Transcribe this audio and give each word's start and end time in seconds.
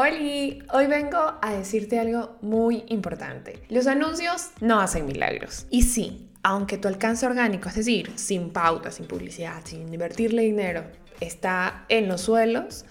Hola, 0.00 0.64
hoy 0.74 0.86
vengo 0.86 1.18
a 1.42 1.54
decirte 1.54 1.98
algo 1.98 2.36
muy 2.40 2.84
importante. 2.86 3.64
Los 3.68 3.88
anuncios 3.88 4.50
no 4.60 4.78
hacen 4.78 5.06
milagros. 5.06 5.66
Y 5.70 5.82
sí, 5.82 6.30
aunque 6.44 6.78
tu 6.78 6.86
alcance 6.86 7.26
orgánico, 7.26 7.68
es 7.68 7.74
decir, 7.74 8.12
sin 8.14 8.50
pauta, 8.50 8.92
sin 8.92 9.06
publicidad, 9.06 9.60
sin 9.64 9.92
invertirle 9.92 10.42
dinero, 10.42 10.84
está 11.18 11.84
en 11.88 12.06
los 12.06 12.20
suelos, 12.20 12.84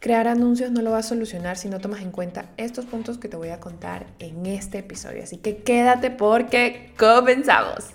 crear 0.00 0.26
anuncios 0.26 0.70
no 0.70 0.80
lo 0.80 0.92
va 0.92 1.00
a 1.00 1.02
solucionar 1.02 1.58
si 1.58 1.68
no 1.68 1.80
tomas 1.80 2.00
en 2.00 2.10
cuenta 2.10 2.46
estos 2.56 2.86
puntos 2.86 3.18
que 3.18 3.28
te 3.28 3.36
voy 3.36 3.50
a 3.50 3.60
contar 3.60 4.06
en 4.18 4.46
este 4.46 4.78
episodio. 4.78 5.22
Así 5.22 5.36
que 5.36 5.58
quédate 5.58 6.10
porque 6.10 6.94
comenzamos. 6.98 7.90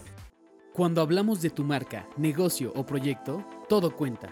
Cuando 0.74 1.02
hablamos 1.02 1.42
de 1.42 1.50
tu 1.50 1.64
marca, 1.64 2.08
negocio 2.18 2.72
o 2.76 2.86
proyecto, 2.86 3.44
todo 3.68 3.96
cuenta. 3.96 4.32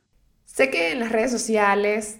Sé 0.53 0.69
que 0.69 0.91
en 0.91 0.99
las 0.99 1.13
redes 1.13 1.31
sociales, 1.31 2.17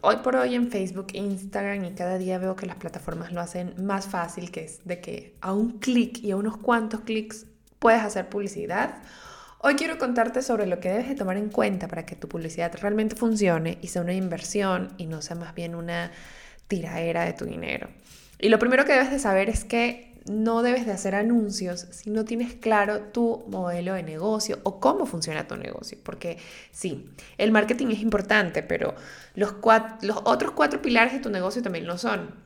hoy 0.00 0.16
por 0.24 0.34
hoy 0.34 0.54
en 0.54 0.70
Facebook, 0.70 1.08
Instagram 1.12 1.84
y 1.84 1.92
cada 1.92 2.16
día 2.16 2.38
veo 2.38 2.56
que 2.56 2.64
las 2.64 2.76
plataformas 2.76 3.32
lo 3.32 3.42
hacen 3.42 3.74
más 3.84 4.06
fácil, 4.06 4.50
que 4.50 4.64
es 4.64 4.80
de 4.86 5.02
que 5.02 5.34
a 5.42 5.52
un 5.52 5.78
clic 5.78 6.24
y 6.24 6.30
a 6.30 6.36
unos 6.36 6.56
cuantos 6.56 7.00
clics 7.00 7.44
puedes 7.78 8.00
hacer 8.00 8.30
publicidad. 8.30 9.02
Hoy 9.58 9.74
quiero 9.74 9.98
contarte 9.98 10.40
sobre 10.40 10.66
lo 10.66 10.80
que 10.80 10.88
debes 10.88 11.06
de 11.06 11.16
tomar 11.16 11.36
en 11.36 11.50
cuenta 11.50 11.86
para 11.86 12.06
que 12.06 12.16
tu 12.16 12.28
publicidad 12.28 12.72
realmente 12.80 13.14
funcione 13.14 13.76
y 13.82 13.88
sea 13.88 14.00
una 14.00 14.14
inversión 14.14 14.94
y 14.96 15.04
no 15.04 15.20
sea 15.20 15.36
más 15.36 15.54
bien 15.54 15.74
una 15.74 16.12
tiraera 16.68 17.26
de 17.26 17.34
tu 17.34 17.44
dinero. 17.44 17.90
Y 18.38 18.48
lo 18.48 18.58
primero 18.58 18.86
que 18.86 18.92
debes 18.92 19.10
de 19.10 19.18
saber 19.18 19.50
es 19.50 19.64
que 19.64 20.15
no 20.28 20.62
debes 20.62 20.86
de 20.86 20.92
hacer 20.92 21.14
anuncios 21.14 21.86
si 21.90 22.10
no 22.10 22.24
tienes 22.24 22.54
claro 22.54 23.00
tu 23.00 23.44
modelo 23.48 23.94
de 23.94 24.02
negocio 24.02 24.58
o 24.62 24.80
cómo 24.80 25.06
funciona 25.06 25.46
tu 25.46 25.56
negocio. 25.56 25.98
Porque 26.02 26.38
sí, 26.70 27.10
el 27.38 27.52
marketing 27.52 27.88
es 27.88 28.00
importante, 28.00 28.62
pero 28.62 28.94
los, 29.34 29.54
los 30.02 30.18
otros 30.24 30.52
cuatro 30.52 30.82
pilares 30.82 31.12
de 31.12 31.20
tu 31.20 31.30
negocio 31.30 31.62
también 31.62 31.86
lo 31.86 31.98
son. 31.98 32.45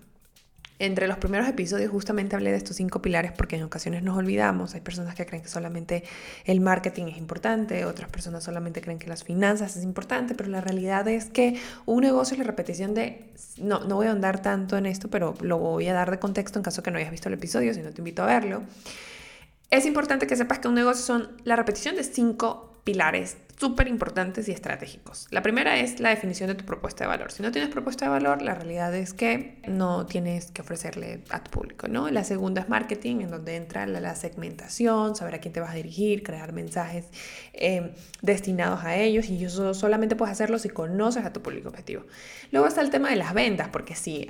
Entre 0.80 1.06
los 1.06 1.18
primeros 1.18 1.46
episodios 1.46 1.90
justamente 1.90 2.36
hablé 2.36 2.52
de 2.52 2.56
estos 2.56 2.76
cinco 2.76 3.02
pilares 3.02 3.32
porque 3.32 3.56
en 3.56 3.64
ocasiones 3.64 4.02
nos 4.02 4.16
olvidamos. 4.16 4.74
Hay 4.74 4.80
personas 4.80 5.14
que 5.14 5.26
creen 5.26 5.42
que 5.42 5.50
solamente 5.50 6.04
el 6.46 6.62
marketing 6.62 7.08
es 7.08 7.18
importante, 7.18 7.84
otras 7.84 8.08
personas 8.08 8.42
solamente 8.42 8.80
creen 8.80 8.98
que 8.98 9.06
las 9.06 9.22
finanzas 9.22 9.76
es 9.76 9.84
importante, 9.84 10.34
pero 10.34 10.48
la 10.48 10.62
realidad 10.62 11.06
es 11.06 11.26
que 11.26 11.60
un 11.84 12.00
negocio 12.00 12.32
es 12.32 12.38
la 12.38 12.44
repetición 12.44 12.94
de... 12.94 13.30
No, 13.58 13.80
no 13.80 13.96
voy 13.96 14.06
a 14.06 14.12
andar 14.12 14.40
tanto 14.40 14.78
en 14.78 14.86
esto, 14.86 15.10
pero 15.10 15.34
lo 15.42 15.58
voy 15.58 15.86
a 15.86 15.92
dar 15.92 16.10
de 16.10 16.18
contexto 16.18 16.58
en 16.58 16.62
caso 16.62 16.82
que 16.82 16.90
no 16.90 16.96
hayas 16.96 17.10
visto 17.10 17.28
el 17.28 17.34
episodio, 17.34 17.74
si 17.74 17.82
no 17.82 17.90
te 17.90 18.00
invito 18.00 18.22
a 18.22 18.26
verlo. 18.26 18.62
Es 19.68 19.84
importante 19.84 20.26
que 20.26 20.34
sepas 20.34 20.60
que 20.60 20.68
un 20.68 20.76
negocio 20.76 21.04
son 21.04 21.28
la 21.44 21.56
repetición 21.56 21.94
de 21.94 22.04
cinco 22.04 22.80
pilares 22.84 23.36
súper 23.60 23.88
importantes 23.88 24.48
y 24.48 24.52
estratégicos. 24.52 25.26
La 25.30 25.42
primera 25.42 25.76
es 25.76 26.00
la 26.00 26.08
definición 26.08 26.48
de 26.48 26.54
tu 26.54 26.64
propuesta 26.64 27.04
de 27.04 27.08
valor. 27.08 27.30
Si 27.30 27.42
no 27.42 27.52
tienes 27.52 27.70
propuesta 27.70 28.06
de 28.06 28.10
valor, 28.10 28.40
la 28.40 28.54
realidad 28.54 28.94
es 28.94 29.12
que 29.12 29.58
no 29.68 30.06
tienes 30.06 30.50
que 30.50 30.62
ofrecerle 30.62 31.20
a 31.28 31.44
tu 31.44 31.50
público, 31.50 31.86
¿no? 31.86 32.08
La 32.08 32.24
segunda 32.24 32.62
es 32.62 32.70
marketing, 32.70 33.20
en 33.20 33.30
donde 33.30 33.56
entra 33.56 33.84
la, 33.84 34.14
segmentación, 34.14 35.14
saber 35.14 35.34
a 35.34 35.38
quién 35.40 35.52
te 35.52 35.60
vas 35.60 35.72
a 35.72 35.74
dirigir, 35.74 36.22
crear 36.22 36.54
mensajes 36.54 37.04
em, 37.52 37.90
destinados 38.22 38.82
a 38.82 38.96
ellos 38.96 39.28
y 39.28 39.44
eso 39.44 39.74
solamente 39.74 40.16
puedes 40.16 40.32
hacerlo 40.32 40.58
si 40.58 40.70
conoces 40.70 41.26
a 41.26 41.32
tu 41.32 41.42
público 41.42 41.68
objetivo. 41.68 42.04
Luego 42.52 42.66
está 42.66 42.80
el 42.80 42.88
tema 42.88 43.10
de 43.10 43.16
las 43.16 43.34
ventas, 43.34 43.68
porque 43.68 43.94
sí, 43.94 44.26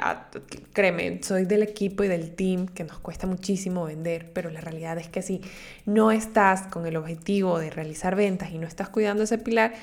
créeme, 0.72 1.22
soy 1.22 1.44
del 1.44 1.62
equipo 1.62 2.02
y 2.02 2.08
del 2.08 2.34
team 2.34 2.66
que 2.66 2.82
nos 2.82 2.98
cuesta 2.98 3.28
muchísimo 3.28 3.84
vender, 3.84 4.32
pero 4.32 4.50
la 4.50 4.60
realidad 4.60 4.98
es 4.98 5.08
que 5.08 5.22
si 5.22 5.40
no 5.86 6.10
estás 6.10 6.62
con 6.62 6.84
el 6.86 6.96
objetivo 6.96 7.60
de 7.60 7.70
realizar 7.70 8.16
ventas 8.16 8.50
y 8.50 8.58
no 8.58 8.66
estás 8.66 8.88
cuidando 8.88 9.19
ese 9.24 9.38
pilar, 9.38 9.74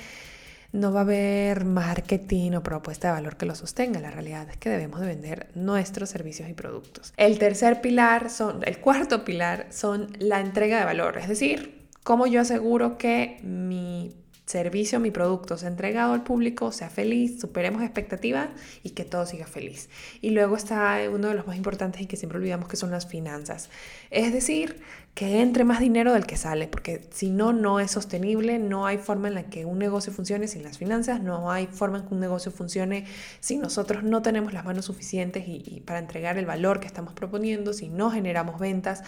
no 0.72 0.92
va 0.92 1.00
a 1.00 1.04
haber 1.04 1.66
marketing 1.66 2.54
o 2.54 2.64
propuesta 2.64 3.08
de 3.08 3.14
valor 3.14 3.38
que 3.38 3.46
lo 3.46 3.56
sostenga. 3.56 4.00
La 4.00 4.12
realidad 4.12 4.50
es 4.50 4.58
que 4.58 4.70
debemos 4.70 5.00
de 5.00 5.08
vender 5.08 5.48
nuestros 5.56 6.10
servicios 6.10 6.50
y 6.50 6.54
productos. 6.54 7.14
El 7.18 7.40
tercer 7.40 7.82
pilar 7.82 8.30
son, 8.30 8.62
el 8.66 8.80
cuarto 8.80 9.24
pilar 9.24 9.68
son 9.70 10.10
la 10.20 10.40
entrega 10.40 10.80
de 10.80 10.86
valor, 10.86 11.18
es 11.18 11.28
decir, 11.28 11.88
cómo 12.04 12.28
yo 12.28 12.42
aseguro 12.42 12.98
que 12.98 13.40
mi 13.44 14.16
servicio, 14.46 15.02
mi 15.02 15.12
producto 15.12 15.58
sea 15.58 15.68
entregado 15.68 16.14
al 16.14 16.24
público, 16.24 16.72
sea 16.72 16.90
feliz, 16.90 17.42
superemos 17.42 17.84
expectativas 17.84 18.48
y 18.82 18.92
que 18.92 19.04
todo 19.04 19.26
siga 19.26 19.46
feliz. 19.46 19.90
Y 20.22 20.30
luego 20.30 20.56
está 20.56 21.00
uno 21.12 21.28
de 21.28 21.34
los 21.34 21.46
más 21.46 21.58
importantes 21.58 22.02
y 22.02 22.06
que 22.06 22.16
siempre 22.16 22.40
olvidamos 22.40 22.70
que 22.70 22.78
son 22.78 22.90
las 22.90 23.08
finanzas. 23.08 23.70
Es 24.10 24.32
decir, 24.32 24.82
que 25.18 25.42
entre 25.42 25.64
más 25.64 25.80
dinero 25.80 26.14
del 26.14 26.28
que 26.28 26.38
sale, 26.38 26.68
porque 26.68 27.02
si 27.10 27.32
no, 27.32 27.52
no 27.52 27.80
es 27.80 27.90
sostenible, 27.90 28.60
no 28.60 28.86
hay 28.86 29.00
forma 29.00 29.30
en 29.30 29.34
la 29.34 29.50
que 29.50 29.66
un 29.66 29.80
negocio 29.80 30.14
funcione 30.14 30.48
sin 30.48 30.62
las 30.62 30.78
finanzas, 30.78 31.24
no 31.24 31.50
hay 31.50 31.66
forma 31.66 31.98
en 31.98 32.06
que 32.06 32.14
un 32.14 32.20
negocio 32.20 32.52
funcione 32.52 33.06
si 33.40 33.58
nosotros 33.58 34.04
no 34.04 34.22
tenemos 34.22 34.54
las 34.54 34.64
manos 34.64 34.86
suficientes 34.86 35.46
y, 35.48 35.82
para 35.88 35.98
entregar 35.98 36.38
el 36.38 36.46
valor 36.46 36.80
que 36.80 36.86
estamos 36.86 37.16
proponiendo, 37.16 37.74
si 37.74 37.90
no 37.90 38.12
generamos 38.12 38.60
ventas. 38.60 39.02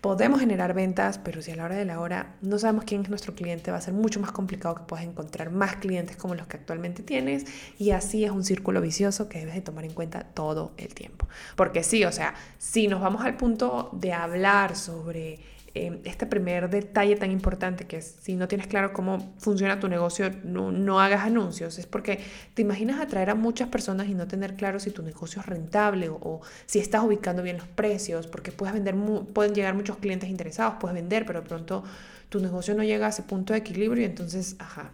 Podemos 0.00 0.40
generar 0.40 0.72
ventas, 0.72 1.18
pero 1.18 1.42
si 1.42 1.50
a 1.50 1.56
la 1.56 1.66
hora 1.66 1.76
de 1.76 1.84
la 1.84 2.00
hora 2.00 2.36
no 2.40 2.58
sabemos 2.58 2.86
quién 2.86 3.02
es 3.02 3.10
nuestro 3.10 3.34
cliente, 3.34 3.70
va 3.70 3.76
a 3.76 3.82
ser 3.82 3.92
mucho 3.92 4.18
más 4.18 4.32
complicado 4.32 4.76
que 4.76 4.84
puedas 4.84 5.04
encontrar 5.04 5.50
más 5.50 5.76
clientes 5.76 6.16
como 6.16 6.34
los 6.34 6.46
que 6.46 6.56
actualmente 6.56 7.02
tienes 7.02 7.44
y 7.76 7.90
así 7.90 8.24
es 8.24 8.30
un 8.30 8.44
círculo 8.44 8.80
vicioso 8.80 9.28
que 9.28 9.40
debes 9.40 9.56
de 9.56 9.60
tomar 9.60 9.84
en 9.84 9.92
cuenta 9.92 10.20
todo 10.20 10.72
el 10.78 10.94
tiempo. 10.94 11.28
Porque 11.54 11.82
sí, 11.82 12.02
o 12.06 12.12
sea, 12.12 12.34
si 12.56 12.88
nos 12.88 13.02
vamos 13.02 13.26
al 13.26 13.36
punto 13.36 13.90
de 13.92 14.14
hablar 14.14 14.74
sobre 14.74 15.49
eh, 15.74 16.00
este 16.04 16.26
primer 16.26 16.68
detalle 16.68 17.14
tan 17.14 17.30
importante 17.30 17.86
que 17.86 17.98
es 17.98 18.16
si 18.20 18.34
no 18.34 18.48
tienes 18.48 18.66
claro 18.66 18.92
cómo 18.92 19.34
funciona 19.38 19.78
tu 19.78 19.88
negocio, 19.88 20.30
no, 20.42 20.72
no, 20.72 21.00
hagas 21.00 21.24
anuncios. 21.24 21.78
Es 21.78 21.86
porque 21.86 22.20
te 22.54 22.62
imaginas 22.62 23.00
atraer 23.00 23.30
a 23.30 23.34
muchas 23.34 23.68
personas 23.68 24.08
y 24.08 24.14
no 24.14 24.26
tener 24.26 24.54
claro 24.54 24.80
si 24.80 24.90
tu 24.90 25.02
negocio 25.02 25.40
es 25.40 25.46
rentable 25.46 26.08
o, 26.08 26.40
si 26.66 26.80
estás 26.80 27.04
ubicando 27.04 27.42
bien 27.42 27.58
los 27.58 27.68
precios, 27.68 28.26
porque 28.26 28.50
puedes 28.50 28.74
vender, 28.74 28.96
pueden 29.32 29.54
llegar 29.54 29.74
muchos 29.74 29.98
clientes 29.98 30.28
interesados, 30.28 30.74
puedes 30.80 30.94
vender, 30.94 31.24
pero 31.24 31.42
de 31.42 31.48
pronto 31.48 31.84
tu 32.28 32.40
negocio 32.40 32.74
no 32.74 32.82
llega 32.82 33.06
a 33.06 33.10
ese 33.10 33.22
punto 33.22 33.52
de 33.52 33.60
equilibrio 33.60 34.02
y 34.02 34.06
entonces, 34.06 34.56
ajá. 34.58 34.90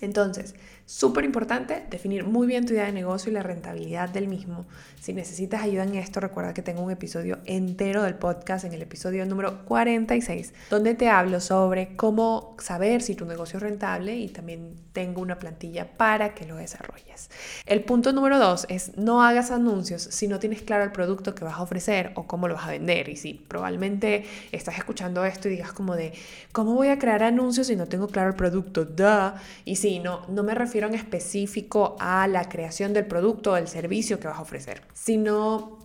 Entonces, 0.00 0.54
Súper 0.88 1.26
importante 1.26 1.84
definir 1.90 2.24
muy 2.24 2.46
bien 2.46 2.64
tu 2.64 2.72
idea 2.72 2.86
de 2.86 2.92
negocio 2.92 3.30
y 3.30 3.34
la 3.34 3.42
rentabilidad 3.42 4.08
del 4.08 4.26
mismo. 4.26 4.64
Si 4.98 5.12
necesitas 5.12 5.62
ayuda 5.62 5.84
en 5.84 5.94
esto, 5.96 6.18
recuerda 6.18 6.54
que 6.54 6.62
tengo 6.62 6.80
un 6.80 6.90
episodio 6.90 7.40
entero 7.44 8.02
del 8.02 8.14
podcast, 8.14 8.64
en 8.64 8.72
el 8.72 8.80
episodio 8.80 9.26
número 9.26 9.66
46, 9.66 10.54
donde 10.70 10.94
te 10.94 11.10
hablo 11.10 11.40
sobre 11.40 11.94
cómo 11.94 12.56
saber 12.58 13.02
si 13.02 13.14
tu 13.14 13.26
negocio 13.26 13.58
es 13.58 13.64
rentable 13.64 14.16
y 14.16 14.28
también 14.28 14.76
tengo 14.94 15.20
una 15.20 15.38
plantilla 15.38 15.86
para 15.98 16.32
que 16.34 16.46
lo 16.46 16.56
desarrolles. 16.56 17.28
El 17.66 17.84
punto 17.84 18.14
número 18.14 18.38
dos 18.38 18.64
es 18.70 18.96
no 18.96 19.22
hagas 19.22 19.50
anuncios 19.50 20.00
si 20.02 20.26
no 20.26 20.38
tienes 20.38 20.62
claro 20.62 20.84
el 20.84 20.92
producto 20.92 21.34
que 21.34 21.44
vas 21.44 21.58
a 21.58 21.62
ofrecer 21.62 22.12
o 22.14 22.26
cómo 22.26 22.48
lo 22.48 22.54
vas 22.54 22.66
a 22.66 22.70
vender. 22.70 23.10
Y 23.10 23.16
si 23.16 23.34
probablemente 23.34 24.24
estás 24.52 24.78
escuchando 24.78 25.22
esto 25.26 25.48
y 25.48 25.50
digas 25.50 25.72
como 25.72 25.96
de, 25.96 26.14
¿cómo 26.52 26.74
voy 26.74 26.88
a 26.88 26.98
crear 26.98 27.22
anuncios 27.22 27.66
si 27.66 27.76
no 27.76 27.86
tengo 27.86 28.08
claro 28.08 28.30
el 28.30 28.36
producto? 28.36 28.86
Duh. 28.86 29.38
Y 29.66 29.76
si 29.76 29.98
no, 29.98 30.26
no 30.28 30.42
me 30.42 30.54
refiero 30.54 30.77
en 30.86 30.94
específico 30.94 31.96
a 31.98 32.26
la 32.28 32.48
creación 32.48 32.92
del 32.92 33.06
producto 33.06 33.52
o 33.52 33.54
del 33.54 33.68
servicio 33.68 34.20
que 34.20 34.28
vas 34.28 34.38
a 34.38 34.42
ofrecer, 34.42 34.82
sino 34.94 35.78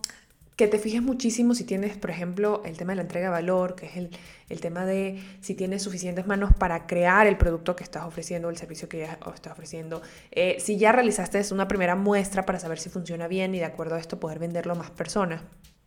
que 0.56 0.68
te 0.68 0.78
fijes 0.78 1.02
muchísimo 1.02 1.54
si 1.54 1.64
tienes, 1.64 1.96
por 1.96 2.10
ejemplo, 2.10 2.62
el 2.64 2.76
tema 2.76 2.92
de 2.92 2.96
la 2.96 3.02
entrega 3.02 3.26
de 3.26 3.32
valor, 3.32 3.74
que 3.74 3.86
es 3.86 3.96
el, 3.96 4.10
el 4.48 4.60
tema 4.60 4.86
de 4.86 5.20
si 5.40 5.54
tienes 5.54 5.82
suficientes 5.82 6.26
manos 6.26 6.52
para 6.56 6.86
crear 6.86 7.26
el 7.26 7.36
producto 7.36 7.74
que 7.74 7.82
estás 7.82 8.04
ofreciendo 8.04 8.48
o 8.48 8.50
el 8.52 8.56
servicio 8.56 8.88
que 8.88 8.98
ya 8.98 9.18
estás 9.34 9.52
ofreciendo. 9.52 10.00
Eh, 10.30 10.56
si 10.60 10.78
ya 10.78 10.92
realizaste 10.92 11.42
una 11.52 11.66
primera 11.66 11.96
muestra 11.96 12.46
para 12.46 12.60
saber 12.60 12.78
si 12.78 12.88
funciona 12.88 13.26
bien 13.26 13.54
y 13.54 13.58
de 13.58 13.64
acuerdo 13.64 13.96
a 13.96 13.98
esto 13.98 14.20
poder 14.20 14.38
venderlo 14.38 14.74
a 14.74 14.76
más 14.76 14.90
personas. 14.90 15.42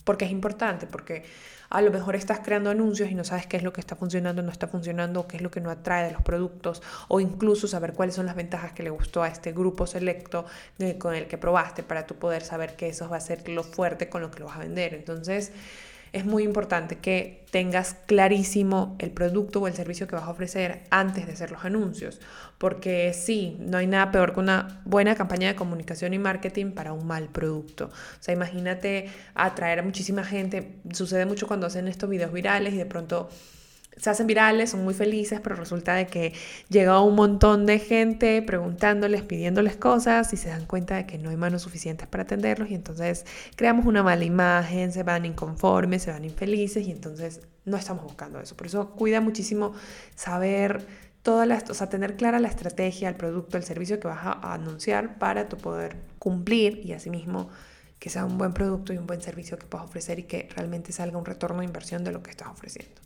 Porque 0.07 0.23
es 0.23 0.31
importante, 0.31 0.87
porque 0.87 1.25
a 1.69 1.81
lo 1.81 1.91
mejor 1.91 2.15
estás 2.15 2.39
creando 2.39 2.69
anuncios 2.69 3.11
y 3.11 3.13
no 3.13 3.25
sabes 3.25 3.45
qué 3.45 3.57
es 3.57 3.63
lo 3.63 3.73
que 3.73 3.81
está 3.81 3.97
funcionando, 3.97 4.41
no 4.41 4.51
está 4.51 4.69
funcionando, 4.69 5.27
qué 5.27 5.35
es 5.35 5.43
lo 5.43 5.51
que 5.51 5.59
no 5.59 5.69
atrae 5.69 6.05
de 6.05 6.13
los 6.13 6.21
productos, 6.21 6.81
o 7.09 7.19
incluso 7.19 7.67
saber 7.67 7.91
cuáles 7.91 8.15
son 8.15 8.25
las 8.25 8.37
ventajas 8.37 8.71
que 8.71 8.83
le 8.83 8.89
gustó 8.89 9.21
a 9.21 9.27
este 9.27 9.51
grupo 9.51 9.85
selecto 9.85 10.45
con 10.97 11.13
el 11.13 11.27
que 11.27 11.37
probaste 11.37 11.83
para 11.83 12.07
tú 12.07 12.15
poder 12.15 12.41
saber 12.41 12.77
que 12.77 12.87
eso 12.87 13.09
va 13.09 13.17
a 13.17 13.19
ser 13.19 13.49
lo 13.49 13.63
fuerte 13.63 14.07
con 14.07 14.21
lo 14.21 14.31
que 14.31 14.39
lo 14.39 14.45
vas 14.45 14.55
a 14.55 14.59
vender. 14.59 14.93
Entonces, 14.93 15.51
es 16.17 16.25
muy 16.25 16.43
importante 16.43 16.97
que 16.97 17.45
tengas 17.51 17.95
clarísimo 18.05 18.95
el 18.99 19.11
producto 19.11 19.61
o 19.61 19.67
el 19.67 19.73
servicio 19.73 20.07
que 20.07 20.15
vas 20.15 20.25
a 20.25 20.29
ofrecer 20.29 20.83
antes 20.89 21.25
de 21.25 21.33
hacer 21.33 21.51
los 21.51 21.63
anuncios, 21.63 22.19
porque 22.57 23.13
sí, 23.13 23.57
no 23.59 23.77
hay 23.77 23.87
nada 23.87 24.11
peor 24.11 24.33
que 24.33 24.39
una 24.39 24.81
buena 24.85 25.15
campaña 25.15 25.47
de 25.47 25.55
comunicación 25.55 26.13
y 26.13 26.19
marketing 26.19 26.71
para 26.71 26.93
un 26.93 27.07
mal 27.07 27.29
producto. 27.29 27.85
O 27.85 28.21
sea, 28.23 28.33
imagínate 28.33 29.09
atraer 29.33 29.79
a 29.79 29.83
muchísima 29.83 30.23
gente, 30.23 30.79
sucede 30.91 31.25
mucho 31.25 31.47
cuando 31.47 31.67
hacen 31.67 31.87
estos 31.87 32.09
videos 32.09 32.33
virales 32.33 32.73
y 32.73 32.77
de 32.77 32.85
pronto 32.85 33.29
se 33.97 34.09
hacen 34.09 34.27
virales, 34.27 34.71
son 34.71 34.83
muy 34.83 34.93
felices, 34.93 35.39
pero 35.41 35.55
resulta 35.55 35.95
de 35.95 36.07
que 36.07 36.33
llega 36.69 37.01
un 37.01 37.15
montón 37.15 37.65
de 37.65 37.79
gente 37.79 38.41
preguntándoles, 38.41 39.23
pidiéndoles 39.23 39.75
cosas 39.75 40.31
y 40.33 40.37
se 40.37 40.49
dan 40.49 40.65
cuenta 40.65 40.95
de 40.95 41.05
que 41.05 41.17
no 41.17 41.29
hay 41.29 41.37
manos 41.37 41.63
suficientes 41.63 42.07
para 42.07 42.23
atenderlos 42.23 42.69
y 42.69 42.75
entonces 42.75 43.25
creamos 43.55 43.85
una 43.85 44.03
mala 44.03 44.23
imagen, 44.23 44.91
se 44.91 45.03
van 45.03 45.25
inconformes, 45.25 46.03
se 46.03 46.11
van 46.11 46.23
infelices 46.25 46.87
y 46.87 46.91
entonces 46.91 47.41
no 47.65 47.77
estamos 47.77 48.03
buscando 48.03 48.39
eso. 48.39 48.55
Por 48.55 48.67
eso 48.67 48.91
cuida 48.91 49.19
muchísimo 49.19 49.73
saber 50.15 50.85
toda 51.21 51.45
la, 51.45 51.61
o 51.69 51.73
sea, 51.73 51.89
tener 51.89 52.15
clara 52.15 52.39
la 52.39 52.47
estrategia, 52.47 53.09
el 53.09 53.15
producto, 53.15 53.57
el 53.57 53.63
servicio 53.63 53.99
que 53.99 54.07
vas 54.07 54.19
a, 54.21 54.53
anunciar 54.53 55.17
para 55.19 55.49
tu 55.49 55.57
poder 55.57 55.97
cumplir 56.19 56.81
y 56.85 56.93
asimismo 56.93 57.49
que 57.99 58.09
sea 58.09 58.25
un 58.25 58.37
buen 58.37 58.53
producto 58.53 58.93
y 58.93 58.97
un 58.97 59.07
buen 59.07 59.21
servicio 59.21 59.57
que 59.57 59.65
puedas 59.65 59.87
ofrecer 59.87 60.19
y 60.19 60.23
que 60.23 60.47
realmente 60.55 60.93
salga 60.93 61.17
un 61.17 61.25
retorno 61.25 61.59
de 61.59 61.65
inversión 61.65 62.03
de 62.03 62.11
lo 62.11 62.23
que 62.23 62.31
estás 62.31 62.47
ofreciendo. 62.47 63.01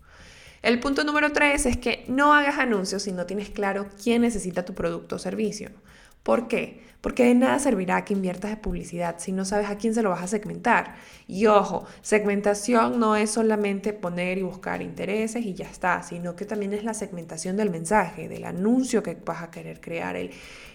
El 0.61 0.79
punto 0.79 1.03
número 1.03 1.31
tres 1.31 1.65
es 1.65 1.77
que 1.77 2.05
no 2.07 2.33
hagas 2.33 2.59
anuncios 2.59 3.03
si 3.03 3.11
no 3.11 3.25
tienes 3.25 3.49
claro 3.49 3.89
quién 4.01 4.21
necesita 4.21 4.63
tu 4.63 4.75
producto 4.75 5.15
o 5.15 5.19
servicio. 5.19 5.71
¿Por 6.23 6.47
qué? 6.47 6.81
Porque 7.01 7.25
de 7.25 7.33
nada 7.33 7.57
servirá 7.57 8.05
que 8.05 8.13
inviertas 8.13 8.51
de 8.51 8.57
publicidad 8.57 9.15
si 9.17 9.31
no 9.31 9.43
sabes 9.43 9.69
a 9.69 9.77
quién 9.77 9.95
se 9.95 10.03
lo 10.03 10.11
vas 10.11 10.21
a 10.21 10.27
segmentar. 10.27 10.95
Y 11.27 11.47
ojo, 11.47 11.85
segmentación 12.03 12.99
no 12.99 13.15
es 13.15 13.31
solamente 13.31 13.91
poner 13.91 14.37
y 14.37 14.43
buscar 14.43 14.83
intereses 14.83 15.43
y 15.43 15.55
ya 15.55 15.65
está, 15.65 16.03
sino 16.03 16.35
que 16.35 16.45
también 16.45 16.73
es 16.73 16.83
la 16.83 16.93
segmentación 16.93 17.57
del 17.57 17.71
mensaje, 17.71 18.29
del 18.29 18.45
anuncio 18.45 19.01
que 19.01 19.15
vas 19.25 19.41
a 19.41 19.49
querer 19.49 19.81
crear, 19.81 20.15
el, 20.15 20.29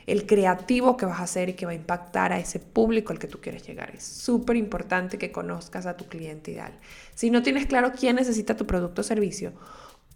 el 0.08 0.26
creativo 0.26 0.96
que 0.96 1.06
vas 1.06 1.20
a 1.20 1.24
hacer 1.24 1.48
y 1.50 1.54
que 1.54 1.64
va 1.64 1.72
a 1.72 1.76
impactar 1.76 2.32
a 2.32 2.40
ese 2.40 2.58
público 2.58 3.12
al 3.12 3.20
que 3.20 3.28
tú 3.28 3.40
quieres 3.40 3.64
llegar. 3.64 3.94
Es 3.94 4.02
súper 4.02 4.56
importante 4.56 5.18
que 5.18 5.30
conozcas 5.30 5.86
a 5.86 5.96
tu 5.96 6.06
cliente 6.06 6.50
ideal. 6.50 6.72
Si 7.14 7.30
no 7.30 7.42
tienes 7.42 7.66
claro 7.66 7.92
quién 7.92 8.16
necesita 8.16 8.56
tu 8.56 8.66
producto 8.66 9.02
o 9.02 9.04
servicio, 9.04 9.52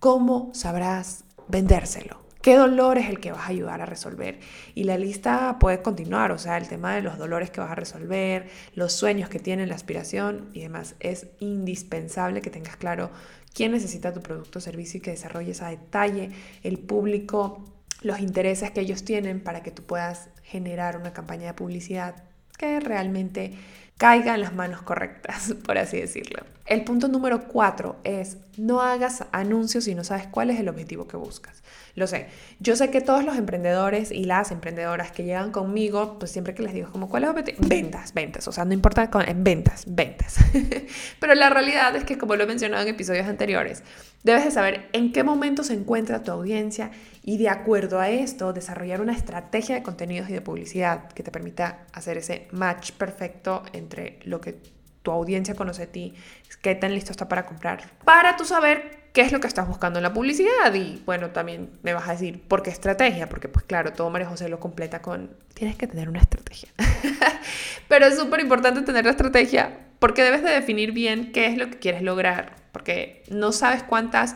¿cómo 0.00 0.50
sabrás 0.54 1.22
vendérselo? 1.46 2.29
¿Qué 2.42 2.56
dolor 2.56 2.96
es 2.96 3.10
el 3.10 3.20
que 3.20 3.32
vas 3.32 3.42
a 3.44 3.48
ayudar 3.48 3.82
a 3.82 3.86
resolver? 3.86 4.40
Y 4.74 4.84
la 4.84 4.96
lista 4.96 5.58
puede 5.58 5.82
continuar, 5.82 6.32
o 6.32 6.38
sea, 6.38 6.56
el 6.56 6.68
tema 6.68 6.94
de 6.94 7.02
los 7.02 7.18
dolores 7.18 7.50
que 7.50 7.60
vas 7.60 7.70
a 7.70 7.74
resolver, 7.74 8.48
los 8.74 8.94
sueños 8.94 9.28
que 9.28 9.38
tiene 9.38 9.66
la 9.66 9.74
aspiración 9.74 10.48
y 10.54 10.60
demás. 10.60 10.94
Es 11.00 11.26
indispensable 11.38 12.40
que 12.40 12.48
tengas 12.48 12.76
claro 12.76 13.10
quién 13.52 13.72
necesita 13.72 14.14
tu 14.14 14.22
producto 14.22 14.58
o 14.58 14.62
servicio 14.62 14.98
y 14.98 15.00
que 15.02 15.10
desarrolles 15.10 15.60
a 15.60 15.68
detalle 15.68 16.30
el 16.62 16.78
público, 16.78 17.62
los 18.00 18.20
intereses 18.20 18.70
que 18.70 18.80
ellos 18.80 19.04
tienen 19.04 19.40
para 19.40 19.62
que 19.62 19.70
tú 19.70 19.82
puedas 19.82 20.30
generar 20.42 20.96
una 20.96 21.12
campaña 21.12 21.48
de 21.48 21.54
publicidad 21.54 22.24
que 22.56 22.80
realmente 22.80 23.52
caiga 24.00 24.34
en 24.34 24.40
las 24.40 24.54
manos 24.54 24.80
correctas, 24.80 25.54
por 25.66 25.76
así 25.76 26.00
decirlo. 26.00 26.42
El 26.64 26.84
punto 26.84 27.06
número 27.08 27.48
cuatro 27.48 27.96
es 28.02 28.38
no 28.56 28.80
hagas 28.80 29.26
anuncios 29.30 29.84
si 29.84 29.94
no 29.94 30.04
sabes 30.04 30.26
cuál 30.26 30.48
es 30.48 30.58
el 30.58 30.70
objetivo 30.70 31.06
que 31.06 31.18
buscas. 31.18 31.62
Lo 31.96 32.06
sé, 32.06 32.28
yo 32.60 32.76
sé 32.76 32.90
que 32.90 33.02
todos 33.02 33.24
los 33.24 33.36
emprendedores 33.36 34.10
y 34.10 34.24
las 34.24 34.52
emprendedoras 34.52 35.12
que 35.12 35.24
llegan 35.24 35.52
conmigo, 35.52 36.18
pues 36.18 36.30
siempre 36.30 36.54
que 36.54 36.62
les 36.62 36.72
digo 36.72 36.90
como 36.90 37.10
cuál 37.10 37.24
es 37.24 37.26
el 37.28 37.36
objetivo, 37.36 37.68
ventas, 37.68 38.14
ventas, 38.14 38.48
o 38.48 38.52
sea, 38.52 38.64
no 38.64 38.72
importa 38.72 39.10
ventas, 39.36 39.84
ventas. 39.86 40.36
Pero 41.20 41.34
la 41.34 41.50
realidad 41.50 41.94
es 41.94 42.04
que 42.04 42.16
como 42.16 42.36
lo 42.36 42.44
he 42.44 42.46
mencionado 42.46 42.82
en 42.84 42.88
episodios 42.88 43.26
anteriores, 43.26 43.82
debes 44.22 44.44
de 44.44 44.50
saber 44.50 44.88
en 44.92 45.12
qué 45.12 45.24
momento 45.24 45.64
se 45.64 45.74
encuentra 45.74 46.22
tu 46.22 46.30
audiencia 46.32 46.90
y 47.22 47.38
de 47.38 47.48
acuerdo 47.48 48.00
a 48.00 48.10
esto 48.10 48.52
desarrollar 48.52 49.00
una 49.00 49.12
estrategia 49.12 49.74
de 49.74 49.82
contenidos 49.82 50.28
y 50.30 50.32
de 50.32 50.40
publicidad 50.40 51.08
que 51.08 51.22
te 51.22 51.30
permita 51.30 51.86
hacer 51.92 52.18
ese 52.18 52.48
match 52.52 52.92
perfecto 52.92 53.62
entre 53.72 54.18
lo 54.24 54.40
que 54.40 54.58
tu 55.02 55.10
audiencia 55.10 55.54
conoce 55.54 55.84
a 55.84 55.86
ti, 55.86 56.14
qué 56.62 56.74
tan 56.74 56.94
listo 56.94 57.10
está 57.10 57.28
para 57.28 57.46
comprar, 57.46 57.90
para 58.04 58.36
tú 58.36 58.44
saber 58.44 58.99
qué 59.12 59.22
es 59.22 59.32
lo 59.32 59.40
que 59.40 59.46
estás 59.46 59.66
buscando 59.66 59.98
en 59.98 60.02
la 60.02 60.12
publicidad. 60.12 60.72
Y 60.74 61.02
bueno, 61.04 61.30
también 61.30 61.70
me 61.82 61.92
vas 61.92 62.08
a 62.08 62.12
decir, 62.12 62.42
¿por 62.42 62.62
qué 62.62 62.70
estrategia? 62.70 63.28
Porque 63.28 63.48
pues 63.48 63.64
claro, 63.64 63.92
todo 63.92 64.10
María 64.10 64.28
José 64.28 64.48
lo 64.48 64.60
completa 64.60 65.02
con, 65.02 65.30
tienes 65.54 65.76
que 65.76 65.86
tener 65.86 66.08
una 66.08 66.20
estrategia. 66.20 66.70
Pero 67.88 68.06
es 68.06 68.16
súper 68.16 68.40
importante 68.40 68.82
tener 68.82 69.04
la 69.04 69.12
estrategia 69.12 69.78
porque 70.00 70.22
debes 70.22 70.42
de 70.42 70.50
definir 70.50 70.92
bien 70.92 71.30
qué 71.30 71.46
es 71.46 71.56
lo 71.56 71.70
que 71.70 71.78
quieres 71.78 72.02
lograr, 72.02 72.56
porque 72.72 73.22
no 73.28 73.52
sabes 73.52 73.82
cuántas 73.82 74.34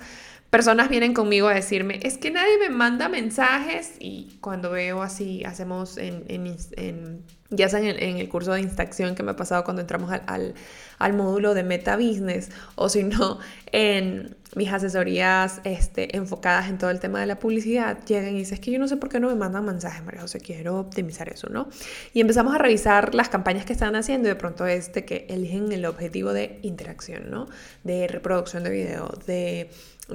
personas 0.50 0.88
vienen 0.88 1.15
conmigo 1.15 1.49
a 1.49 1.55
decirme, 1.55 1.99
es 2.05 2.17
que 2.17 2.31
nadie 2.31 2.59
me 2.59 2.69
manda 2.69 3.09
mensajes 3.09 3.94
y 3.99 4.38
cuando 4.41 4.70
veo 4.70 5.03
así, 5.03 5.43
hacemos 5.43 5.97
en, 5.97 6.25
en, 6.29 7.25
ya 7.56 7.69
sea 7.69 7.81
en, 7.81 8.17
el 8.17 8.29
curso 8.29 8.53
de 8.53 8.61
instacción 8.61 9.15
que 9.15 9.23
me 9.23 9.33
ha 9.33 9.37
pasado 9.37 9.65
cuando 9.65 9.81
entramos 9.83 10.11
al, 10.11 10.55
al, 10.99 11.12
módulo 11.12 11.55
de 11.55 11.62
Meta 11.62 11.97
Business 11.97 12.51
o 12.75 12.89
si 12.89 13.03
no 13.03 13.39
en 13.73 14.37
mis 14.55 14.73
asesorías 14.73 15.61
este, 15.65 16.17
enfocadas 16.17 16.69
en 16.69 16.79
todo 16.79 16.91
el 16.91 17.01
tema 17.01 17.21
de 17.21 17.27
la 17.27 17.39
publicidad, 17.39 18.05
llegan 18.06 18.35
y 18.35 18.41
dicen, 18.41 18.55
es 18.55 18.61
que 18.61 18.71
yo 18.71 18.79
no 18.79 18.89
sé 18.89 18.97
por 18.97 19.09
qué 19.09 19.21
no 19.21 19.29
me 19.29 19.35
mandan 19.35 19.65
mensajes, 19.65 20.05
María 20.05 20.21
José, 20.21 20.41
quiero 20.41 20.79
optimizar 20.79 21.29
eso, 21.29 21.49
¿no? 21.49 21.69
Y 22.12 22.21
empezamos 22.21 22.55
a 22.55 22.59
revisar 22.59 23.15
las 23.15 23.29
campañas 23.29 23.65
que 23.65 23.73
están 23.73 23.97
haciendo 23.97 24.29
y 24.29 24.31
de 24.31 24.37
pronto 24.37 24.67
es 24.67 24.93
de 24.93 25.05
que 25.05 25.27
eligen 25.29 25.73
el 25.73 25.85
objetivo 25.87 26.33
de 26.33 26.59
interacción, 26.62 27.31
¿no? 27.31 27.49
De 27.83 28.06
reproducción 28.06 28.62
de 28.65 28.71
video, 28.71 29.12
de 29.27 29.71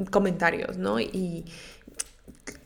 comentarios, 0.09 0.77
¿no? 0.77 0.99
Y, 0.99 1.45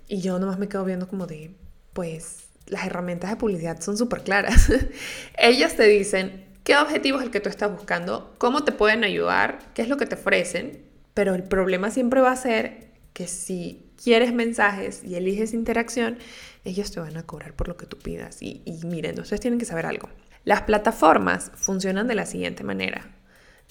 y 0.07 0.21
yo 0.21 0.37
nomás 0.39 0.59
me 0.59 0.67
quedo 0.67 0.85
viendo 0.85 1.07
como 1.07 1.25
de, 1.25 1.55
pues, 1.93 2.42
las 2.67 2.85
herramientas 2.85 3.29
de 3.29 3.35
publicidad 3.35 3.81
son 3.81 3.97
súper 3.97 4.21
claras. 4.21 4.71
Ellas 5.37 5.75
te 5.75 5.83
dicen 5.83 6.45
qué 6.63 6.77
objetivo 6.77 7.19
es 7.19 7.25
el 7.25 7.31
que 7.31 7.39
tú 7.39 7.49
estás 7.49 7.71
buscando, 7.71 8.33
cómo 8.37 8.63
te 8.63 8.71
pueden 8.71 9.03
ayudar, 9.03 9.59
qué 9.73 9.81
es 9.81 9.89
lo 9.89 9.97
que 9.97 10.05
te 10.05 10.15
ofrecen, 10.15 10.83
pero 11.13 11.35
el 11.35 11.43
problema 11.43 11.91
siempre 11.91 12.21
va 12.21 12.31
a 12.31 12.35
ser 12.35 12.87
que 13.13 13.27
si 13.27 13.91
quieres 14.01 14.33
mensajes 14.33 15.03
y 15.03 15.15
eliges 15.15 15.53
interacción, 15.53 16.17
ellos 16.65 16.91
te 16.91 16.99
van 16.99 17.17
a 17.17 17.23
cobrar 17.23 17.53
por 17.53 17.67
lo 17.67 17.77
que 17.77 17.85
tú 17.85 17.97
pidas. 17.97 18.41
Y, 18.41 18.61
y 18.65 18.85
miren, 18.85 19.19
ustedes 19.19 19.41
tienen 19.41 19.59
que 19.59 19.65
saber 19.65 19.85
algo. 19.85 20.09
Las 20.45 20.63
plataformas 20.63 21.51
funcionan 21.55 22.07
de 22.07 22.15
la 22.15 22.25
siguiente 22.25 22.63
manera 22.63 23.09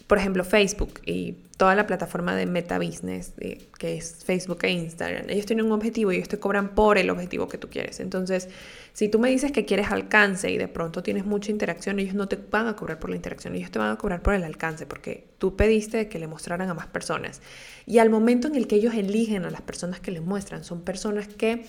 por 0.06 0.18
ejemplo, 0.18 0.44
Facebook 0.44 1.00
y 1.06 1.36
toda 1.56 1.74
la 1.74 1.86
plataforma 1.86 2.34
de 2.34 2.46
Meta 2.46 2.78
Business, 2.78 3.32
que 3.78 3.96
es 3.96 4.24
Facebook 4.24 4.58
e 4.62 4.70
Instagram, 4.70 5.30
ellos 5.30 5.46
tienen 5.46 5.66
un 5.66 5.72
objetivo 5.72 6.10
y 6.10 6.16
ellos 6.16 6.28
te 6.28 6.38
cobran 6.38 6.74
por 6.74 6.98
el 6.98 7.08
objetivo 7.08 7.46
que 7.48 7.56
tú 7.56 7.68
quieres. 7.68 8.00
Entonces, 8.00 8.48
si 8.92 9.08
tú 9.08 9.18
me 9.18 9.30
dices 9.30 9.52
que 9.52 9.64
quieres 9.64 9.90
alcance 9.90 10.50
y 10.50 10.58
de 10.58 10.68
pronto 10.68 11.02
tienes 11.02 11.24
mucha 11.24 11.50
interacción, 11.50 11.98
ellos 11.98 12.14
no 12.14 12.26
te 12.26 12.36
van 12.36 12.66
a 12.66 12.74
cobrar 12.74 12.98
por 12.98 13.10
la 13.10 13.16
interacción, 13.16 13.54
ellos 13.54 13.70
te 13.70 13.78
van 13.78 13.92
a 13.92 13.96
cobrar 13.96 14.22
por 14.22 14.34
el 14.34 14.44
alcance, 14.44 14.86
porque 14.86 15.28
tú 15.38 15.54
pediste 15.56 16.08
que 16.08 16.18
le 16.18 16.26
mostraran 16.26 16.68
a 16.68 16.74
más 16.74 16.88
personas. 16.88 17.40
Y 17.86 17.98
al 17.98 18.10
momento 18.10 18.48
en 18.48 18.56
el 18.56 18.66
que 18.66 18.76
ellos 18.76 18.94
eligen 18.94 19.44
a 19.44 19.50
las 19.50 19.62
personas 19.62 20.00
que 20.00 20.10
les 20.10 20.22
muestran, 20.22 20.64
son 20.64 20.82
personas 20.82 21.28
que 21.28 21.64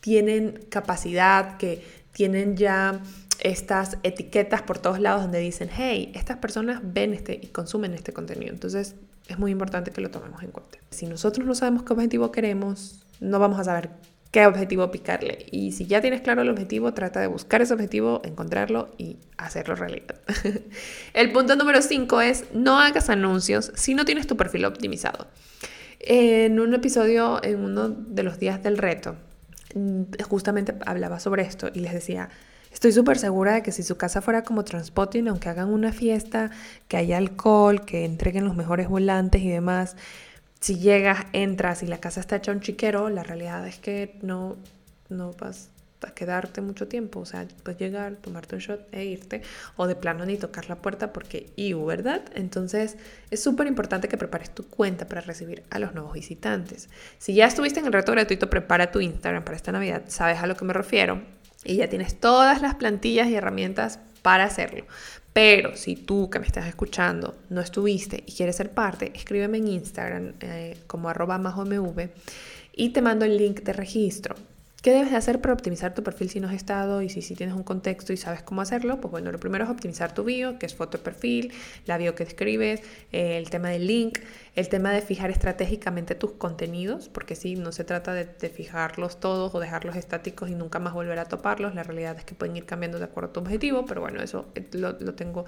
tienen 0.00 0.64
capacidad, 0.70 1.56
que 1.58 1.82
tienen 2.12 2.56
ya 2.56 3.00
estas 3.40 3.98
etiquetas 4.02 4.62
por 4.62 4.78
todos 4.78 5.00
lados 5.00 5.22
donde 5.22 5.38
dicen, 5.38 5.68
hey, 5.74 6.12
estas 6.14 6.38
personas 6.38 6.80
ven 6.82 7.14
este 7.14 7.38
y 7.40 7.48
consumen 7.48 7.94
este 7.94 8.12
contenido. 8.12 8.52
Entonces 8.52 8.94
es 9.28 9.38
muy 9.38 9.50
importante 9.50 9.90
que 9.90 10.00
lo 10.00 10.10
tomemos 10.10 10.42
en 10.42 10.50
cuenta. 10.50 10.78
Si 10.90 11.06
nosotros 11.06 11.46
no 11.46 11.54
sabemos 11.54 11.82
qué 11.82 11.92
objetivo 11.92 12.30
queremos, 12.32 13.04
no 13.20 13.38
vamos 13.38 13.58
a 13.58 13.64
saber 13.64 13.90
qué 14.30 14.46
objetivo 14.46 14.90
picarle. 14.90 15.46
Y 15.50 15.72
si 15.72 15.86
ya 15.86 16.00
tienes 16.00 16.20
claro 16.20 16.42
el 16.42 16.50
objetivo, 16.50 16.92
trata 16.94 17.20
de 17.20 17.26
buscar 17.26 17.62
ese 17.62 17.74
objetivo, 17.74 18.20
encontrarlo 18.24 18.90
y 18.98 19.16
hacerlo 19.36 19.74
realidad. 19.74 20.16
el 21.14 21.32
punto 21.32 21.56
número 21.56 21.82
5 21.82 22.20
es 22.20 22.44
no 22.52 22.78
hagas 22.78 23.10
anuncios 23.10 23.72
si 23.74 23.94
no 23.94 24.04
tienes 24.04 24.26
tu 24.26 24.36
perfil 24.36 24.64
optimizado. 24.64 25.26
En 26.00 26.60
un 26.60 26.74
episodio, 26.74 27.42
en 27.42 27.60
uno 27.60 27.88
de 27.88 28.22
los 28.22 28.38
días 28.38 28.62
del 28.62 28.78
reto, 28.78 29.16
mm, 29.74 30.02
justamente 30.28 30.74
hablaba 30.84 31.18
sobre 31.18 31.42
esto 31.42 31.70
y 31.72 31.80
les 31.80 31.92
decía, 31.92 32.28
Estoy 32.76 32.92
súper 32.92 33.18
segura 33.18 33.54
de 33.54 33.62
que 33.62 33.72
si 33.72 33.82
su 33.82 33.96
casa 33.96 34.20
fuera 34.20 34.42
como 34.42 34.62
Transpotting, 34.62 35.28
aunque 35.28 35.48
hagan 35.48 35.70
una 35.70 35.94
fiesta, 35.94 36.50
que 36.88 36.98
haya 36.98 37.16
alcohol, 37.16 37.86
que 37.86 38.04
entreguen 38.04 38.44
los 38.44 38.54
mejores 38.54 38.86
volantes 38.86 39.40
y 39.40 39.48
demás, 39.48 39.96
si 40.60 40.78
llegas, 40.78 41.24
entras 41.32 41.82
y 41.82 41.86
la 41.86 42.00
casa 42.00 42.20
está 42.20 42.36
hecha 42.36 42.52
un 42.52 42.60
chiquero, 42.60 43.08
la 43.08 43.22
realidad 43.22 43.66
es 43.66 43.78
que 43.78 44.18
no, 44.20 44.56
no 45.08 45.32
vas 45.32 45.70
a 46.02 46.10
quedarte 46.10 46.60
mucho 46.60 46.86
tiempo. 46.86 47.20
O 47.20 47.24
sea, 47.24 47.48
puedes 47.62 47.80
llegar, 47.80 48.16
tomarte 48.16 48.56
un 48.56 48.60
shot 48.60 48.86
e 48.92 49.06
irte, 49.06 49.40
o 49.76 49.86
de 49.86 49.94
plano 49.94 50.26
ni 50.26 50.36
tocar 50.36 50.68
la 50.68 50.76
puerta 50.76 51.14
porque 51.14 51.48
IU, 51.56 51.82
¿verdad? 51.86 52.24
Entonces 52.34 52.98
es 53.30 53.42
súper 53.42 53.68
importante 53.68 54.06
que 54.06 54.18
prepares 54.18 54.50
tu 54.50 54.66
cuenta 54.66 55.08
para 55.08 55.22
recibir 55.22 55.62
a 55.70 55.78
los 55.78 55.94
nuevos 55.94 56.12
visitantes. 56.12 56.90
Si 57.16 57.32
ya 57.32 57.46
estuviste 57.46 57.80
en 57.80 57.86
el 57.86 57.94
reto 57.94 58.12
gratuito, 58.12 58.50
prepara 58.50 58.90
tu 58.92 59.00
Instagram 59.00 59.44
para 59.44 59.56
esta 59.56 59.72
Navidad, 59.72 60.02
sabes 60.08 60.40
a 60.40 60.46
lo 60.46 60.58
que 60.58 60.66
me 60.66 60.74
refiero 60.74 61.22
y 61.66 61.76
ya 61.76 61.88
tienes 61.88 62.18
todas 62.18 62.62
las 62.62 62.74
plantillas 62.74 63.28
y 63.28 63.34
herramientas 63.34 63.98
para 64.22 64.44
hacerlo. 64.44 64.84
Pero 65.32 65.76
si 65.76 65.96
tú 65.96 66.30
que 66.30 66.38
me 66.38 66.46
estás 66.46 66.66
escuchando 66.66 67.36
no 67.50 67.60
estuviste 67.60 68.24
y 68.26 68.32
quieres 68.32 68.56
ser 68.56 68.70
parte, 68.70 69.12
escríbeme 69.14 69.58
en 69.58 69.68
Instagram 69.68 70.32
eh, 70.40 70.78
como 70.86 71.08
arroba 71.08 71.36
majomv 71.36 72.08
y 72.74 72.88
te 72.90 73.02
mando 73.02 73.24
el 73.24 73.36
link 73.36 73.60
de 73.60 73.72
registro. 73.72 74.34
¿Qué 74.82 74.92
debes 74.92 75.10
de 75.10 75.16
hacer 75.16 75.40
para 75.40 75.52
optimizar 75.52 75.94
tu 75.94 76.04
perfil 76.04 76.30
si 76.30 76.38
no 76.38 76.48
has 76.48 76.54
estado 76.54 77.02
y 77.02 77.08
si, 77.08 77.34
tienes 77.34 77.56
un 77.56 77.64
contexto 77.64 78.12
y 78.12 78.16
sabes 78.16 78.42
cómo 78.42 78.60
hacerlo? 78.60 79.00
Pues 79.00 79.10
bueno, 79.10 79.32
lo 79.32 79.40
primero 79.40 79.64
es 79.64 79.70
optimizar 79.70 80.14
tu 80.14 80.22
bio, 80.22 80.58
que 80.58 80.66
es 80.66 80.74
foto 80.76 80.98
de 80.98 81.02
perfil, 81.02 81.52
la 81.86 81.98
bio 81.98 82.14
que 82.14 82.22
escribes, 82.22 82.82
eh, 83.10 83.36
el 83.36 83.50
tema 83.50 83.70
del 83.70 83.86
link, 83.86 84.20
el 84.54 84.68
tema 84.68 84.92
de 84.92 85.00
fijar 85.00 85.30
estratégicamente 85.30 86.14
tus 86.14 86.32
contenidos, 86.32 87.08
porque 87.08 87.34
sí, 87.34 87.56
no 87.56 87.72
se 87.72 87.82
trata 87.82 88.12
de, 88.14 88.26
fijarlos 88.48 89.18
todos 89.18 89.54
o 89.54 89.60
dejarlos 89.60 89.96
estáticos 89.96 90.50
y 90.50 90.54
nunca 90.54 90.78
más 90.78 90.94
volver 90.94 91.18
a 91.18 91.24
toparlos. 91.24 91.74
La 91.74 91.82
realidad 91.82 92.16
es 92.18 92.24
que 92.24 92.36
pueden 92.36 92.56
ir 92.56 92.64
cambiando 92.64 92.98
de 92.98 93.06
acuerdo 93.06 93.30
a 93.30 93.32
tu 93.32 93.40
objetivo, 93.40 93.86
pero 93.86 94.02
bueno, 94.02 94.22
eso 94.22 94.46
eh, 94.54 94.68
lo 94.72 95.14
tengo, 95.14 95.46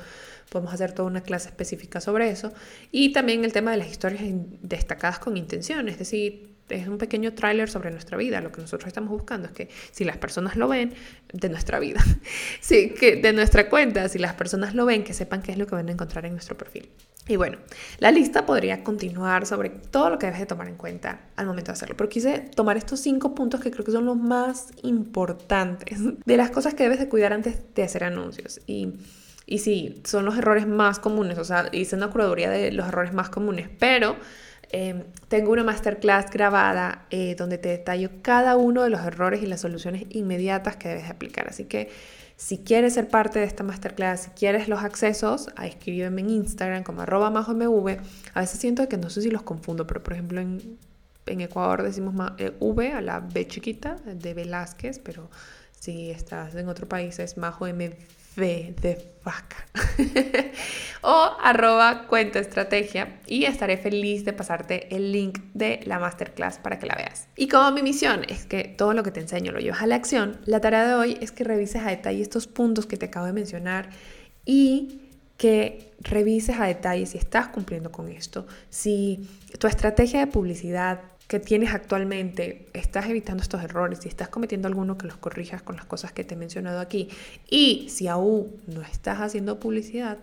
podemos 0.50 0.74
hacer 0.74 0.92
toda 0.92 1.06
una 1.06 1.22
clase 1.22 1.48
específica 1.48 2.00
sobre 2.00 2.30
eso. 2.30 2.52
Y 2.90 3.12
también 3.12 3.44
el 3.44 3.52
tema 3.52 3.70
de 3.70 3.76
las 3.76 3.88
historias 3.88 4.22
destacadas 4.62 5.20
con 5.20 5.36
intención, 5.36 5.88
es 5.88 5.98
decir, 5.98 6.57
es 6.68 6.88
un 6.88 6.98
pequeño 6.98 7.34
tráiler 7.34 7.70
sobre 7.70 7.90
nuestra 7.90 8.16
vida. 8.16 8.40
Lo 8.40 8.52
que 8.52 8.60
nosotros 8.60 8.86
estamos 8.88 9.10
buscando 9.10 9.48
es 9.48 9.52
que 9.52 9.68
si 9.90 10.04
las 10.04 10.16
personas 10.16 10.56
lo 10.56 10.68
ven, 10.68 10.94
de 11.32 11.48
nuestra 11.48 11.78
vida, 11.78 12.02
sí, 12.60 12.94
que 12.98 13.16
de 13.16 13.32
nuestra 13.32 13.68
cuenta, 13.68 14.08
si 14.08 14.18
las 14.18 14.34
personas 14.34 14.74
lo 14.74 14.86
ven, 14.86 15.04
que 15.04 15.14
sepan 15.14 15.42
qué 15.42 15.52
es 15.52 15.58
lo 15.58 15.66
que 15.66 15.74
van 15.74 15.88
a 15.88 15.92
encontrar 15.92 16.24
en 16.26 16.32
nuestro 16.32 16.56
perfil. 16.56 16.88
Y 17.28 17.36
bueno, 17.36 17.58
la 17.98 18.10
lista 18.10 18.46
podría 18.46 18.82
continuar 18.82 19.44
sobre 19.44 19.68
todo 19.68 20.08
lo 20.08 20.18
que 20.18 20.26
debes 20.26 20.40
de 20.40 20.46
tomar 20.46 20.66
en 20.66 20.76
cuenta 20.76 21.20
al 21.36 21.46
momento 21.46 21.70
de 21.70 21.74
hacerlo, 21.74 21.94
pero 21.96 22.08
quise 22.08 22.38
tomar 22.38 22.78
estos 22.78 23.00
cinco 23.00 23.34
puntos 23.34 23.60
que 23.60 23.70
creo 23.70 23.84
que 23.84 23.92
son 23.92 24.06
los 24.06 24.16
más 24.16 24.68
importantes 24.82 25.98
de 26.24 26.36
las 26.38 26.50
cosas 26.50 26.72
que 26.72 26.84
debes 26.84 26.98
de 26.98 27.08
cuidar 27.08 27.34
antes 27.34 27.58
de 27.74 27.82
hacer 27.82 28.04
anuncios. 28.04 28.62
Y, 28.66 28.94
y 29.44 29.58
sí, 29.58 30.00
son 30.04 30.24
los 30.24 30.38
errores 30.38 30.66
más 30.66 30.98
comunes, 30.98 31.36
o 31.36 31.44
sea, 31.44 31.68
hice 31.72 31.96
una 31.96 32.08
curaduría 32.08 32.48
de 32.48 32.72
los 32.72 32.88
errores 32.88 33.12
más 33.12 33.28
comunes, 33.28 33.68
pero 33.78 34.16
Em, 34.70 35.04
tengo 35.28 35.52
una 35.52 35.64
masterclass 35.64 36.30
grabada 36.30 37.06
eh, 37.10 37.34
donde 37.36 37.56
te 37.56 37.70
detallo 37.70 38.10
cada 38.20 38.56
uno 38.56 38.82
de 38.82 38.90
los 38.90 39.00
errores 39.00 39.42
y 39.42 39.46
las 39.46 39.62
soluciones 39.62 40.04
inmediatas 40.10 40.76
que 40.76 40.88
debes 40.88 41.08
aplicar. 41.08 41.48
Así 41.48 41.64
que 41.64 41.90
si 42.36 42.58
quieres 42.58 42.94
ser 42.94 43.08
parte 43.08 43.38
de 43.38 43.46
esta 43.46 43.64
masterclass, 43.64 44.20
si 44.20 44.30
quieres 44.30 44.68
los 44.68 44.82
accesos, 44.82 45.48
escríbeme 45.62 46.20
en 46.20 46.30
Instagram 46.30 46.82
como 46.82 47.00
arroba 47.02 47.30
mv. 47.30 47.98
A 48.34 48.40
veces 48.40 48.60
siento 48.60 48.88
que 48.88 48.98
no 48.98 49.08
sé 49.08 49.22
si 49.22 49.30
los 49.30 49.42
confundo, 49.42 49.86
pero 49.86 50.02
por 50.02 50.12
ejemplo 50.12 50.40
en, 50.40 50.78
Ecuador 51.26 51.82
decimos 51.82 52.14
eh, 52.38 52.52
V 52.58 52.92
a 52.92 53.02
la 53.02 53.20
B 53.20 53.46
chiquita 53.46 53.96
de 54.06 54.32
Velázquez, 54.32 54.98
pero 54.98 55.28
si 55.78 56.10
estás 56.10 56.54
en 56.54 56.68
otro 56.68 56.88
país 56.88 57.18
es 57.18 57.36
majo 57.36 57.66
MV 58.36 58.80
de 58.80 59.12
vaca 59.24 59.56
o 61.02 61.36
arroba 61.42 62.06
cuenta 62.06 62.38
estrategia 62.38 63.20
y 63.26 63.44
estaré 63.44 63.76
feliz 63.76 64.24
de 64.24 64.32
pasarte 64.32 64.94
el 64.94 65.12
link 65.12 65.40
de 65.54 65.80
la 65.84 65.98
masterclass 65.98 66.58
para 66.58 66.78
que 66.78 66.86
la 66.86 66.94
veas. 66.94 67.28
Y 67.36 67.48
como 67.48 67.70
mi 67.72 67.82
misión 67.82 68.24
es 68.28 68.46
que 68.46 68.64
todo 68.64 68.94
lo 68.94 69.02
que 69.02 69.10
te 69.10 69.20
enseño 69.20 69.52
lo 69.52 69.60
llevas 69.60 69.82
a 69.82 69.86
la 69.86 69.96
acción, 69.96 70.40
la 70.46 70.60
tarea 70.60 70.86
de 70.86 70.94
hoy 70.94 71.18
es 71.20 71.32
que 71.32 71.44
revises 71.44 71.82
a 71.82 71.90
detalle 71.90 72.22
estos 72.22 72.46
puntos 72.46 72.86
que 72.86 72.96
te 72.96 73.06
acabo 73.06 73.26
de 73.26 73.32
mencionar 73.32 73.90
y 74.44 75.02
que 75.36 75.92
revises 76.00 76.58
a 76.58 76.66
detalle 76.66 77.06
si 77.06 77.16
estás 77.18 77.48
cumpliendo 77.48 77.92
con 77.92 78.08
esto, 78.08 78.46
si 78.70 79.28
tu 79.58 79.66
estrategia 79.66 80.20
de 80.20 80.26
publicidad 80.26 81.00
que 81.28 81.38
tienes 81.38 81.74
actualmente, 81.74 82.66
estás 82.72 83.06
evitando 83.06 83.42
estos 83.42 83.62
errores, 83.62 84.00
si 84.00 84.08
estás 84.08 84.30
cometiendo 84.30 84.66
alguno 84.66 84.96
que 84.96 85.06
los 85.06 85.18
corrijas 85.18 85.62
con 85.62 85.76
las 85.76 85.84
cosas 85.84 86.10
que 86.10 86.24
te 86.24 86.34
he 86.34 86.36
mencionado 86.38 86.80
aquí 86.80 87.10
y 87.48 87.88
si 87.90 88.08
aún 88.08 88.56
no 88.66 88.80
estás 88.80 89.18
haciendo 89.20 89.60
publicidad, 89.60 90.18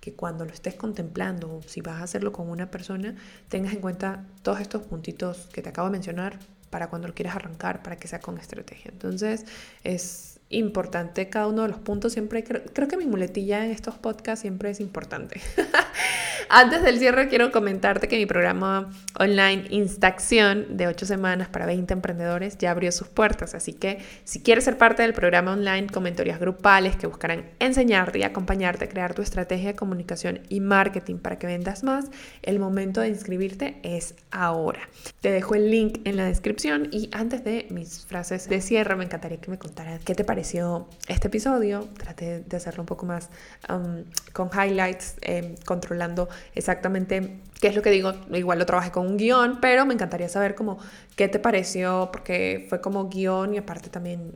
que 0.00 0.14
cuando 0.14 0.44
lo 0.44 0.52
estés 0.52 0.74
contemplando, 0.74 1.60
si 1.66 1.80
vas 1.80 2.00
a 2.00 2.04
hacerlo 2.04 2.32
con 2.32 2.50
una 2.50 2.70
persona, 2.70 3.14
tengas 3.48 3.72
en 3.72 3.80
cuenta 3.80 4.24
todos 4.42 4.60
estos 4.60 4.82
puntitos 4.82 5.48
que 5.52 5.62
te 5.62 5.68
acabo 5.68 5.88
de 5.88 5.92
mencionar 5.92 6.38
para 6.70 6.88
cuando 6.88 7.08
lo 7.08 7.14
quieras 7.14 7.36
arrancar, 7.36 7.82
para 7.82 7.96
que 7.96 8.08
sea 8.08 8.20
con 8.20 8.38
estrategia. 8.38 8.90
Entonces, 8.90 9.44
es 9.84 10.38
importante 10.50 11.28
cada 11.28 11.46
uno 11.46 11.62
de 11.62 11.68
los 11.68 11.78
puntos. 11.78 12.12
Siempre 12.12 12.44
creo, 12.44 12.88
que 12.88 12.96
mi 12.96 13.06
muletilla 13.06 13.64
en 13.64 13.70
estos 13.70 13.96
podcasts 13.96 14.40
siempre 14.40 14.70
es 14.70 14.80
importante. 14.80 15.40
Antes 16.50 16.82
del 16.82 16.98
cierre 16.98 17.28
quiero 17.28 17.52
comentarte 17.52 18.08
que 18.08 18.16
mi 18.16 18.24
programa 18.24 18.90
online 19.18 19.66
Instacción 19.68 20.78
de 20.78 20.86
8 20.86 21.04
semanas 21.04 21.48
para 21.48 21.66
20 21.66 21.92
emprendedores 21.92 22.56
ya 22.56 22.70
abrió 22.70 22.90
sus 22.90 23.06
puertas. 23.08 23.54
Así 23.54 23.74
que 23.74 23.98
si 24.24 24.40
quieres 24.40 24.64
ser 24.64 24.78
parte 24.78 25.02
del 25.02 25.12
programa 25.12 25.52
online 25.52 25.88
con 25.88 26.04
mentorías 26.04 26.40
grupales 26.40 26.96
que 26.96 27.06
buscarán 27.06 27.50
enseñarte 27.58 28.20
y 28.20 28.22
acompañarte 28.22 28.86
a 28.86 28.88
crear 28.88 29.12
tu 29.12 29.20
estrategia 29.20 29.68
de 29.68 29.76
comunicación 29.76 30.40
y 30.48 30.60
marketing 30.60 31.16
para 31.16 31.38
que 31.38 31.46
vendas 31.46 31.84
más, 31.84 32.06
el 32.42 32.58
momento 32.58 33.02
de 33.02 33.08
inscribirte 33.08 33.78
es 33.82 34.14
ahora. 34.30 34.80
Te 35.20 35.30
dejo 35.30 35.54
el 35.54 35.70
link 35.70 36.00
en 36.04 36.16
la 36.16 36.24
descripción 36.24 36.88
y 36.90 37.10
antes 37.12 37.44
de 37.44 37.66
mis 37.68 38.06
frases 38.06 38.48
de 38.48 38.62
cierre 38.62 38.96
me 38.96 39.04
encantaría 39.04 39.38
que 39.38 39.50
me 39.50 39.58
contaras 39.58 40.00
qué 40.02 40.14
te 40.14 40.24
parece 40.24 40.62
este 41.08 41.28
episodio. 41.28 41.88
Traté 41.98 42.40
de 42.40 42.56
hacerlo 42.56 42.82
un 42.84 42.86
poco 42.86 43.04
más 43.04 43.28
um, 43.68 44.04
con 44.32 44.48
highlights, 44.48 45.16
em, 45.20 45.54
controlando 45.66 46.28
exactamente 46.54 47.40
qué 47.60 47.68
es 47.68 47.76
lo 47.76 47.82
que 47.82 47.90
digo. 47.90 48.12
Igual 48.32 48.58
lo 48.58 48.66
trabajé 48.66 48.90
con 48.90 49.06
un 49.06 49.16
guion, 49.16 49.58
pero 49.60 49.86
me 49.86 49.94
encantaría 49.94 50.28
saber 50.28 50.54
cómo 50.54 50.78
qué 51.16 51.28
te 51.28 51.38
pareció, 51.38 52.10
porque 52.12 52.66
fue 52.68 52.80
como 52.80 53.08
guion 53.08 53.54
y 53.54 53.58
aparte 53.58 53.90
también 53.90 54.32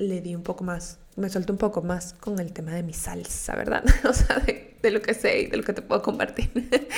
le 0.00 0.22
di 0.22 0.34
un 0.34 0.42
poco 0.42 0.64
más, 0.64 0.98
me 1.16 1.28
suelto 1.28 1.52
un 1.52 1.58
poco 1.58 1.82
más 1.82 2.14
con 2.14 2.38
el 2.38 2.52
tema 2.52 2.72
de 2.72 2.82
mi 2.82 2.94
salsa, 2.94 3.54
¿verdad? 3.54 3.84
o 4.08 4.12
sea, 4.14 4.38
de, 4.40 4.76
de, 4.80 4.90
lo 4.90 5.02
que 5.02 5.12
sé 5.12 5.40
y 5.40 5.46
de 5.46 5.58
lo 5.58 5.62
que 5.62 5.74
te 5.74 5.82
puedo 5.82 6.00
compartir. 6.00 6.50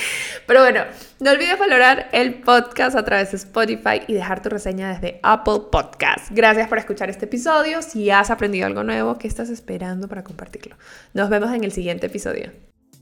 Pero 0.47 0.61
bueno, 0.61 0.85
no 1.19 1.31
olvides 1.31 1.59
valorar 1.59 2.07
el 2.13 2.35
podcast 2.35 2.95
a 2.95 3.03
través 3.03 3.31
de 3.31 3.37
Spotify 3.37 4.01
y 4.07 4.13
dejar 4.13 4.41
tu 4.41 4.49
reseña 4.49 4.93
desde 4.93 5.19
Apple 5.21 5.63
Podcast. 5.69 6.31
Gracias 6.31 6.69
por 6.69 6.77
escuchar 6.77 7.09
este 7.09 7.25
episodio. 7.25 7.81
Si 7.81 8.09
has 8.09 8.29
aprendido 8.29 8.65
algo 8.65 8.83
nuevo, 8.83 9.17
¿qué 9.17 9.27
estás 9.27 9.49
esperando 9.49 10.07
para 10.07 10.23
compartirlo? 10.23 10.77
Nos 11.13 11.29
vemos 11.29 11.53
en 11.53 11.65
el 11.65 11.73
siguiente 11.73 12.07
episodio. 12.07 12.72